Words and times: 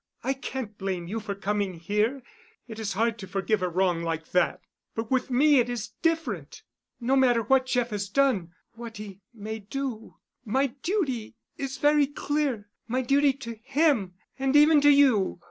I 0.23 0.33
can't 0.33 0.79
blame 0.79 1.07
you 1.07 1.19
for 1.19 1.35
coming 1.35 1.75
here. 1.75 2.23
It 2.67 2.79
is 2.79 2.93
hard 2.93 3.19
to 3.19 3.27
forgive 3.27 3.61
a 3.61 3.69
wrong 3.69 4.01
like 4.01 4.31
that. 4.31 4.59
But 4.95 5.11
with 5.11 5.29
me 5.29 5.59
it 5.59 5.69
is 5.69 5.89
different. 6.01 6.63
No 6.99 7.15
matter 7.15 7.43
what 7.43 7.67
Jeff 7.67 7.91
has 7.91 8.09
done, 8.09 8.51
what 8.73 8.97
he 8.97 9.21
may 9.31 9.59
do, 9.59 10.15
my 10.43 10.73
duty 10.81 11.35
is 11.55 11.77
very 11.77 12.07
clear—my 12.07 13.03
duty 13.03 13.31
to 13.33 13.53
him, 13.61 14.15
and 14.39 14.55
even 14.55 14.81
to 14.81 14.89
you. 14.89 15.39